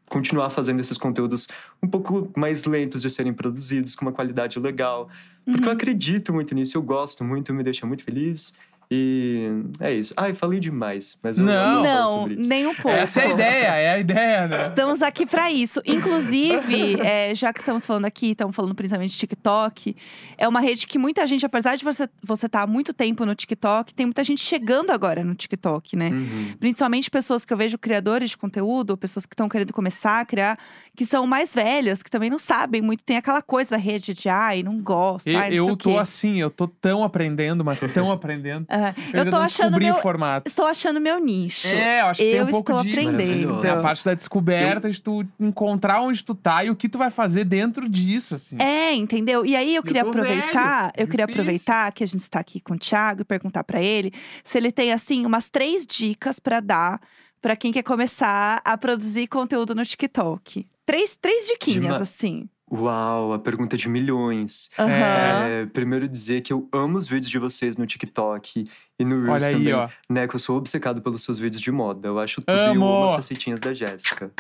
[0.09, 1.49] continuar fazendo esses conteúdos
[1.83, 5.09] um pouco mais lentos de serem produzidos, com uma qualidade legal.
[5.45, 5.75] Porque eu Uhum.
[5.75, 8.55] acredito muito nisso, eu gosto muito, me deixa muito feliz.
[8.91, 10.15] E é isso.
[10.17, 11.55] Ai, falei demais, mas eu Não.
[11.55, 12.49] não, Não, sobre isso.
[12.49, 12.89] nem um pouco.
[12.89, 14.59] Essa é a ideia, é a ideia, né?
[14.63, 15.81] Estamos aqui pra isso.
[15.85, 19.95] Inclusive, é, já que estamos falando aqui, estamos falando principalmente de TikTok,
[20.37, 23.35] é uma rede que muita gente, apesar de você você estar há muito tempo no
[23.35, 26.09] TikTok, tem muita gente chegando agora no TikTok, né?
[26.11, 26.55] Uhum.
[26.59, 30.59] Principalmente pessoas que eu vejo criadores de conteúdo, pessoas que estão querendo começar a criar,
[30.97, 33.05] que são mais velhas, que também não sabem muito.
[33.05, 35.77] Tem aquela coisa da rede de ai, não gosto, E- ai, não sei eu o
[35.77, 35.97] tô quê.
[35.99, 38.67] assim, eu tô tão aprendendo, mas tão aprendendo.
[39.13, 39.95] Eu, Eu tô achando meu.
[39.95, 40.49] o formato.
[40.49, 41.69] Estou achando meu nicho.
[41.69, 42.99] É, eu acho que tem eu um pouco estou disso.
[42.99, 43.49] aprendendo.
[43.49, 43.67] Maravilhoso.
[43.67, 46.99] É a parte da descoberta de tu encontrar onde tu tá e o que tu
[46.99, 48.57] vai fazer dentro disso, assim.
[48.61, 49.45] É, entendeu?
[49.45, 51.43] E aí eu queria tô aproveitar, velho, eu queria difícil.
[51.43, 54.13] aproveitar que a gente está aqui com o Thiago e perguntar pra ele
[54.45, 57.01] se ele tem assim umas três dicas pra dar
[57.41, 60.67] pra quem quer começar a produzir conteúdo no TikTok.
[60.85, 62.49] Três, três diquinhas assim.
[62.71, 64.71] Uau, a pergunta de milhões.
[64.79, 64.89] Aham.
[64.91, 69.45] É, primeiro dizer que eu amo os vídeos de vocês no TikTok e no Reels
[69.45, 69.67] Olha também.
[69.69, 69.89] aí, ó.
[70.09, 72.09] Né, que eu sou obcecado pelos seus vídeos de moda.
[72.09, 73.05] Eu acho tudo e eu amo Amo!
[73.07, 74.31] as receitinhas da Jéssica.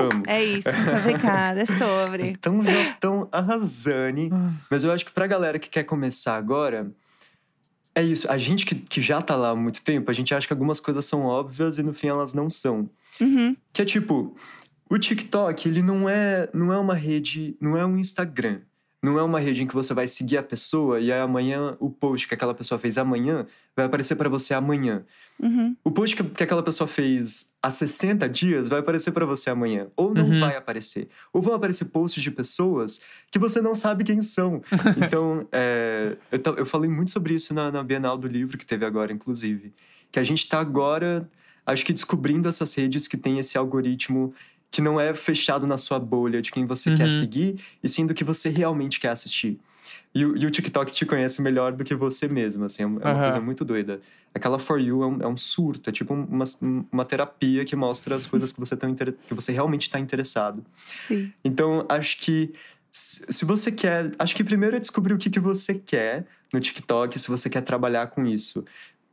[0.00, 0.22] Amo.
[0.26, 2.28] É isso, fabricada, é sobre.
[2.28, 4.28] Então já estão arrasando.
[4.32, 4.52] Ah.
[4.70, 6.90] Mas eu acho que pra galera que quer começar agora,
[7.94, 8.30] é isso.
[8.30, 10.78] A gente que, que já tá lá há muito tempo, a gente acha que algumas
[10.78, 12.88] coisas são óbvias e no fim elas não são.
[13.20, 13.56] Uhum.
[13.72, 14.36] Que é tipo,
[14.90, 18.60] o TikTok, ele não é, não é uma rede, não é um Instagram.
[19.00, 21.88] Não é uma rede em que você vai seguir a pessoa e aí amanhã o
[21.88, 23.46] post que aquela pessoa fez amanhã
[23.76, 25.04] vai aparecer pra você amanhã.
[25.40, 25.76] Uhum.
[25.84, 29.86] O post que, que aquela pessoa fez há 60 dias vai aparecer pra você amanhã.
[29.96, 30.40] Ou não Uhum.
[30.40, 31.08] vai aparecer.
[31.32, 34.60] Ou vão aparecer posts de pessoas que você não sabe quem são.
[35.06, 38.84] Então, é, eu, eu falei muito sobre isso na, na Bienal do Livro, que teve
[38.84, 39.72] agora, inclusive.
[40.10, 41.30] Que a gente tá agora,
[41.64, 44.34] acho que descobrindo essas redes que tem esse algoritmo
[44.70, 47.10] que não é fechado na sua bolha de quem você quer Uhum.
[47.10, 49.58] seguir, e sim do que você realmente quer assistir.
[50.14, 53.00] E, o- e o TikTok te conhece melhor do que você mesmo, assim, é uma
[53.00, 53.22] é uma Aham.
[53.22, 54.00] coisa muito doida.
[54.34, 56.44] Aquela For You é um, é um surto, é tipo uma,
[56.92, 60.64] uma terapia que mostra as coisas que você, tá inter- que você realmente está interessado.
[61.06, 61.32] Sim.
[61.44, 62.52] Então, acho que
[62.92, 64.12] se se você quer.
[64.18, 67.60] Acho que primeiro é descobrir o que, que você quer no TikTok, se você quer
[67.62, 68.64] trabalhar com isso.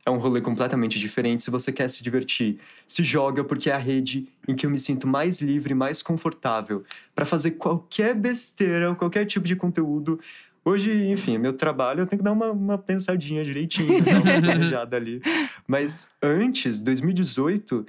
[0.06, 1.42] É um rolê completamente diferente.
[1.42, 4.78] Se você quer se divertir, se joga, porque é a rede em que eu me
[4.78, 10.20] sinto mais livre, mais confortável para fazer qualquer besteira, qualquer tipo de conteúdo.
[10.64, 14.40] Hoje, enfim, é meu trabalho, eu tenho que dar uma, uma pensadinha direitinho, dar uma
[14.40, 15.20] planejada ali.
[15.66, 17.84] Mas antes, 2018,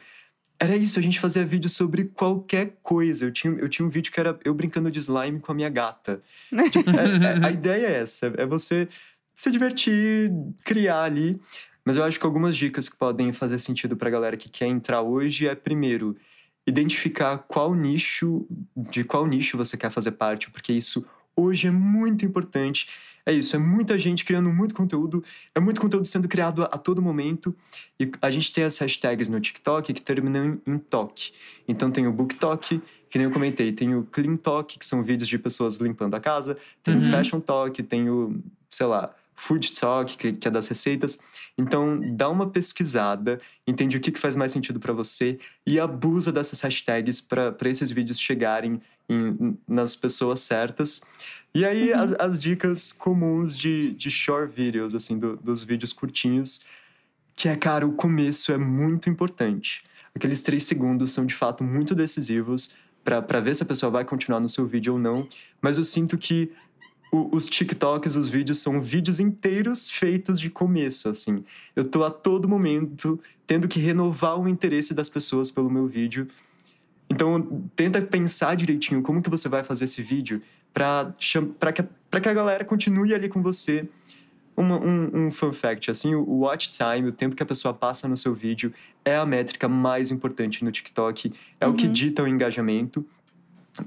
[0.60, 3.26] era isso, a gente fazia vídeo sobre qualquer coisa.
[3.26, 5.70] Eu tinha, eu tinha um vídeo que era eu brincando de slime com a minha
[5.70, 6.20] gata.
[6.72, 8.88] Tipo, é- é- a ideia é essa, é você
[9.36, 10.32] se divertir,
[10.64, 11.40] criar ali.
[11.88, 15.02] Mas eu acho que algumas dicas que podem fazer sentido pra galera que quer entrar
[15.02, 16.18] hoje é, primeiro,
[16.68, 18.46] identificar qual nicho,
[18.76, 22.90] de qual nicho você quer fazer parte, porque isso hoje é muito importante.
[23.26, 25.24] É isso, é muita gente criando muito conteúdo,
[25.56, 27.56] é muito conteúdo sendo criado a, a todo momento.
[27.98, 31.32] E a gente tem as hashtags no TikTok que terminam em, em talk.
[31.70, 35.02] Então tem o Book Talk, que nem eu comentei, tem o Clean Talk, que são
[35.04, 37.00] vídeos de pessoas limpando a casa, tem Uhum.
[37.00, 41.20] o Fashion Talk, tem o, sei lá, Food Talk, que, que é das receitas.
[41.58, 46.32] Então, dá uma pesquisada, entende o que, que faz mais sentido para você e abusa
[46.32, 51.02] dessas hashtags para esses vídeos chegarem em- nas pessoas certas.
[51.54, 52.00] E aí, Uhum.
[52.00, 56.66] as, as dicas comuns de, de short videos, assim, do- dos vídeos curtinhos,
[57.36, 59.84] que é, cara, o começo é muito importante.
[60.16, 62.72] Aqueles três segundos são, de fato, muito decisivos
[63.04, 65.30] para ver se a pessoa vai continuar no seu vídeo ou não.
[65.62, 66.52] Mas eu sinto que
[67.12, 71.44] o- os TikToks, os vídeos, são vídeos inteiros feitos de começo, assim.
[71.76, 76.28] Eu tô a todo momento tendo que renovar o interesse das pessoas pelo meu vídeo.
[77.10, 80.42] Então, tenta pensar direitinho como que você vai fazer esse vídeo
[80.74, 81.14] para
[81.72, 83.88] que, pra que a galera continue ali com você.
[84.56, 88.08] Uma- um, um fun fact, assim, o watch time, o tempo que a pessoa passa
[88.08, 88.74] no seu vídeo,
[89.06, 91.32] é a métrica mais importante no TikTok.
[91.60, 91.94] É o que Uhum.
[91.94, 93.06] dita o engajamento.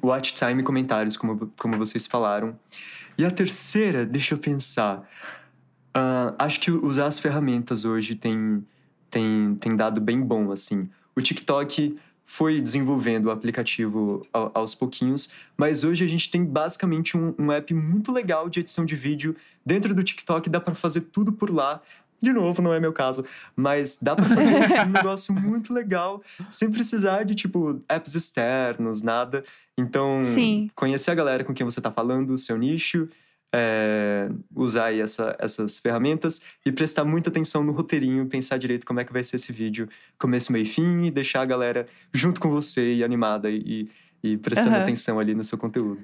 [0.02, 2.56] Watch time e comentários, como, como vocês falaram.
[3.20, 5.06] E a terceira, deixa eu pensar.
[5.92, 8.66] Ah, acho que usar as ferramentas hoje tem,
[9.11, 10.88] tem, tem dado bem bom, assim.
[11.14, 17.14] O TikTok foi desenvolvendo o aplicativo ao- aos pouquinhos, mas hoje a gente tem basicamente
[17.14, 21.02] um, um app muito legal de edição de vídeo dentro do TikTok, dá para fazer
[21.02, 21.83] tudo por lá.
[22.22, 23.24] De novo, não é meu caso,
[23.56, 24.54] mas dá para fazer
[24.87, 29.42] um negócio muito legal sem precisar de tipo apps externos, nada.
[29.78, 30.68] Então, Sim.
[30.74, 33.09] conhecer a galera com quem você está falando, o seu nicho,
[33.52, 39.00] é, usar aí essa- essas ferramentas e prestar muita atenção no roteirinho, pensar direito como
[39.00, 42.40] é que vai ser esse vídeo, começo, meio e fim, e deixar a galera junto
[42.40, 43.88] com você e animada e,
[44.22, 44.83] e prestando Aham.
[44.83, 46.02] atenção ali no seu conteúdo.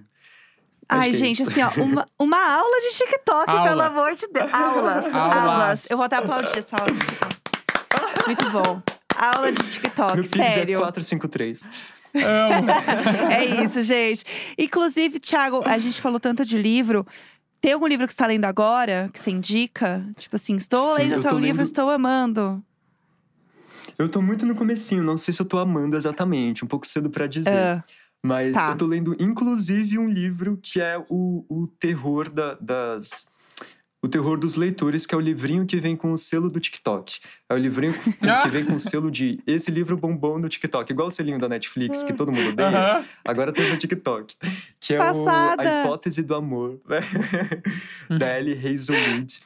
[0.89, 3.63] Ai, é gente, assim, ó, uma, uma aula de TikTok, Aula.
[3.69, 4.53] pelo amor de Deus.
[4.53, 5.37] Aulas, Aulas.
[5.37, 5.91] aulas.
[5.91, 7.37] Eu vou até aplaudir essa aula de TikTok.
[8.27, 8.83] Muito bom.
[9.17, 10.77] Aula de TikTok, Meu Pix sério.
[10.77, 11.63] é 453.
[12.15, 12.71] Amo.
[13.33, 14.25] É isso, gente.
[14.57, 17.07] Inclusive, Thiago, a gente falou tanto de livro.
[17.61, 20.05] Tem algum livro que você tá lendo agora, que você indica?
[20.17, 22.63] Tipo assim, estou Sim, lendo tal tô livro, lendo- estou amando.
[23.99, 27.09] Eu tô muito no comecinho, não sei se eu tô amando exatamente, um pouco cedo
[27.09, 27.57] pra dizer.
[27.57, 27.85] Ah,
[28.27, 28.71] Mas Tá.
[28.71, 33.35] eu tô lendo, inclusive, um livro que é o, o terror da- das.
[34.03, 37.19] O terror dos leitores, que é o livrinho que vem com o selo do TikTok.
[37.49, 37.93] É o livrinho
[38.43, 40.93] que vem com o selo de esse livro bombom no TikTok.
[40.93, 42.69] Igual o selinho da Netflix, que todo mundo odeia.
[42.69, 43.05] Aham.
[43.25, 44.35] Agora tem no TikTok.
[44.79, 45.29] Que é o.
[45.29, 46.79] A Hipótese do Amor,
[48.19, 49.41] da Ellie Hazelwood.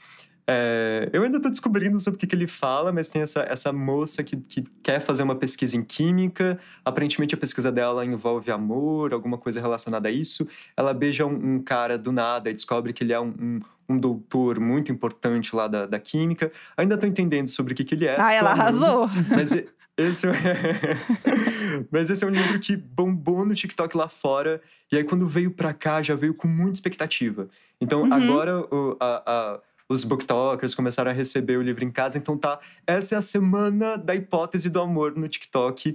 [0.53, 3.73] É, eu ainda tô descobrindo sobre o que, que ele fala, mas tem essa, essa
[3.73, 6.59] moça que, que quer fazer uma pesquisa em química.
[6.85, 10.49] Aparentemente, a pesquisa dela envolve amor, alguma coisa relacionada a isso.
[10.77, 13.61] Ela beija um, um cara do nada e descobre que ele é um, um,
[13.91, 16.51] um doutor muito importante lá da, da química.
[16.77, 18.17] Ainda tô entendendo sobre o que, que ele é.
[18.19, 19.07] Ah, ela arrasou.
[19.31, 19.53] Mas
[19.97, 20.33] esse é...
[21.91, 24.61] Mas esse é um livro que bombou no TikTok lá fora.
[24.91, 27.49] E aí, quando veio pra cá, já veio com muita expectativa.
[27.81, 28.13] Então, Uhum.
[28.13, 29.61] agora o- a- a-
[29.91, 32.17] os booktokers começaram a receber o livro em casa.
[32.17, 32.59] Então, tá.
[32.87, 35.95] Essa é a semana da hipótese do amor no TikTok.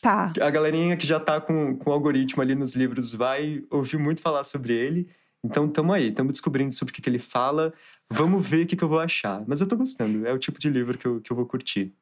[0.00, 0.32] Tá.
[0.40, 4.22] A galerinha que já tá com, com o algoritmo ali nos livros vai ouvir muito
[4.22, 5.06] falar sobre ele.
[5.44, 7.74] Então, tamo aí, tamo descobrindo sobre o que, que ele fala.
[8.08, 9.42] Vamos ver o que, que eu vou achar.
[9.46, 11.92] Mas eu tô gostando, é o tipo de livro que eu, que eu vou curtir.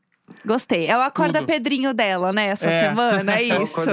[0.45, 0.87] Gostei.
[0.87, 1.49] É o Acorda Tudo.
[1.49, 2.47] Pedrinho dela, né?
[2.49, 2.89] Essa É.
[2.91, 3.81] semana, é Eu isso.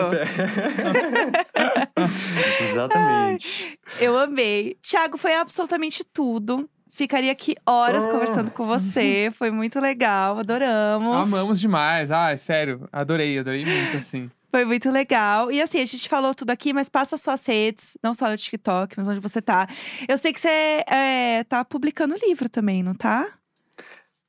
[2.62, 3.80] Exatamente.
[4.00, 4.78] Eu amei.
[4.82, 6.70] Tiago, foi absolutamente tudo.
[6.98, 8.10] Ficaria aqui horas Oh.
[8.10, 9.30] conversando com você.
[9.38, 11.28] Foi muito legal, adoramos.
[11.28, 12.12] Amamos demais.
[12.12, 12.90] Ah, sério.
[12.92, 14.32] Adorei, adorei muito, assim.
[14.50, 15.52] Foi muito legal.
[15.52, 18.96] E assim, a gente falou tudo aqui, mas passa suas redes, não só no TikTok,
[18.98, 19.68] mas onde você tá.
[20.08, 23.28] Eu sei que você é, tá publicando livro também, não tá?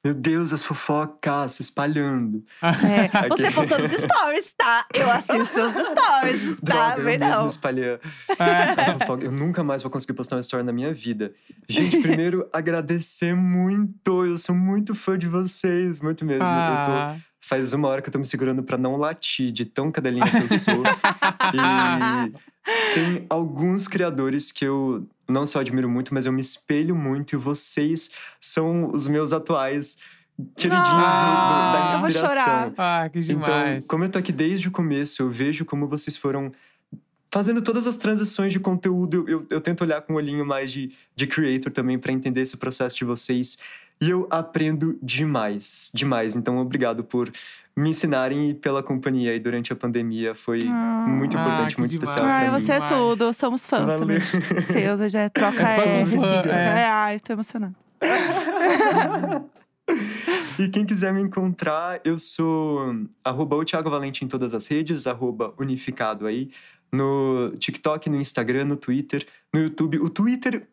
[0.05, 2.45] Meu Deus, as fofocas se espalhando.
[2.63, 4.87] É, você postou nos stories, tá?
[4.95, 6.95] Eu assisto seus stories, tá?
[6.95, 7.47] Droga, eu mesmo não.
[7.47, 7.99] espalhei É.
[9.25, 11.33] Eu nunca mais vou conseguir postar uma história na minha vida.
[11.69, 14.25] Gente, primeiro, agradecer muito.
[14.25, 16.45] Eu sou muito fã de vocês, muito mesmo.
[16.45, 16.53] Eu tô-
[16.93, 20.25] Ah, faz uma hora que eu tô me segurando pra não latir, de tão cadelinha
[20.31, 20.83] que eu sou.
[21.55, 27.35] e tem alguns criadores que eu não só admiro muito, mas eu me espelho muito.
[27.35, 28.11] E vocês
[28.41, 29.99] são os meus atuais
[30.57, 32.37] queridinhos do- do- Ah, da eu vou inspiração.
[32.47, 32.73] chorar.
[32.79, 33.77] ah, que demais.
[33.85, 36.53] Então, como eu tô aqui desde o começo, eu vejo como vocês foram
[37.31, 39.25] fazendo todas as transições de conteúdo.
[39.27, 42.41] Eu, eu, eu tento olhar com um olhinho mais de, de creator também para entender
[42.41, 43.59] esse processo de vocês.
[44.01, 46.37] E eu aprendo demais, demais.
[46.37, 47.31] Então, obrigado por
[47.77, 50.35] me ensinarem e pela companhia aí durante a pandemia.
[50.35, 51.05] Foi Ah.
[51.09, 52.09] muito Ah, importante, que muito demais.
[52.11, 52.61] especial mim.
[52.61, 53.33] você é tudo.
[53.33, 53.99] Somos fãs Valeu.
[54.01, 54.21] também.
[54.63, 56.81] Seus, já é troca É fã é, fã, é.
[56.81, 57.75] É, ai, tô emocionada.
[60.59, 65.07] E quem quiser me encontrar, eu sou arroba o Thiago Valente em todas as redes,
[65.07, 66.51] arroba unificado aí.
[66.93, 69.99] No TikTok, no Instagram, no Twitter, no YouTube.
[70.01, 70.67] O Twitter,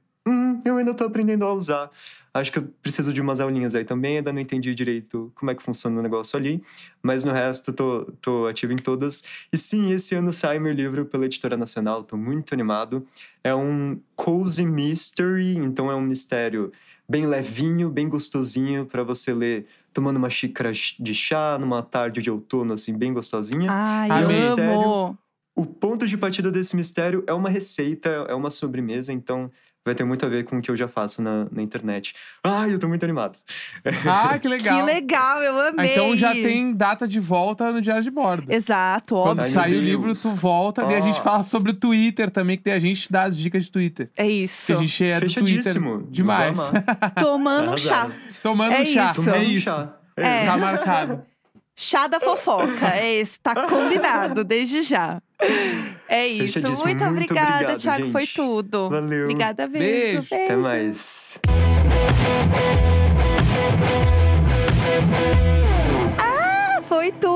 [0.65, 1.89] eu ainda tô aprendendo a usar.
[2.33, 5.55] Acho que eu preciso de umas aulinhas aí também, ainda não entendi direito como é
[5.55, 6.61] que funciona o negócio ali.
[7.01, 9.23] Mas no resto, tô, tô ativo em todas.
[9.53, 13.07] E sim, esse ano sai meu livro pela Editora Nacional, tô muito animado.
[13.43, 16.73] É um cozy mystery, então é um mistério
[17.07, 22.29] bem levinho, bem gostosinho para você ler tomando uma xícara de chá numa tarde de
[22.29, 23.69] outono, assim, bem gostosinha.
[23.71, 24.41] Ai, Amei.
[24.41, 25.17] amo.
[25.55, 29.49] O ponto de partida desse mistério é uma receita, é uma sobremesa, então
[29.85, 32.15] vai ter muito a ver com o que eu já faço na, na internet.
[32.43, 33.37] Ai, eu tô muito animado.
[34.07, 34.79] Ah, que legal.
[34.79, 35.91] Que legal, eu Ah, amei.
[35.91, 38.51] Então já tem data de volta no Diário de Bordo.
[38.51, 39.43] Exato, Quando óbvio.
[39.43, 42.57] Ai, sair meu o livro, tu volta, daí a gente fala sobre o Twitter também,
[42.57, 44.09] que daí a gente dá as dicas de Twitter.
[44.17, 44.67] É isso.
[44.67, 45.75] Que a gente é do Twitter
[46.09, 46.57] demais.
[47.19, 48.09] Tomando um chá.
[48.41, 49.11] Tomando É um chá.
[49.11, 49.21] isso.
[49.21, 49.65] É Tomando um isso.
[49.65, 49.93] chá.
[50.17, 50.45] É.
[50.45, 51.21] Tá marcado.
[51.77, 52.87] Chá da fofoca.
[52.95, 55.21] É esse, tá combinado desde já.
[56.07, 56.61] É isso.
[56.61, 58.11] Muito, Muito obrigada, obrigado, Thiago.
[58.11, 58.35] Foi gente.
[58.35, 58.89] tudo.
[58.89, 59.23] Valeu.
[59.23, 59.79] Obrigada mesmo.
[59.79, 60.27] Beijo.
[60.29, 60.45] Beijo.
[60.45, 61.39] Até mais.
[66.87, 67.34] Foi tudo.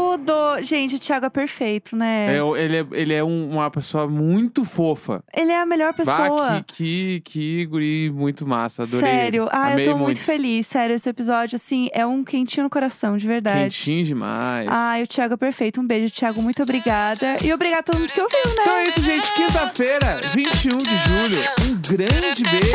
[0.61, 2.35] Gente, o Thiago é perfeito, né?
[2.37, 5.23] É, ele é, ele é um- uma pessoa muito fofa.
[5.35, 6.17] Ele é a melhor pessoa.
[6.17, 8.83] Bah, que, que, que guri muito massa.
[8.83, 9.09] Adorei.
[9.09, 9.43] Sério.
[9.43, 9.49] ele.
[9.51, 10.19] Ah, Amei eu tô muito.
[10.23, 10.67] feliz.
[10.67, 13.63] Sério, esse episódio, assim, é um quentinho no coração, de verdade.
[13.75, 14.67] Quentinho demais.
[14.69, 15.79] Ai, o Thiago é perfeito.
[15.81, 16.41] Um beijo, Thiago.
[16.41, 17.37] Muito obrigada.
[17.43, 18.61] E obrigada a todo mundo que ouviu, né?
[18.61, 19.33] Então é isso, gente.
[19.33, 21.41] Quinta-feira, 21 de julho.
[21.69, 22.69] Um grande beijo.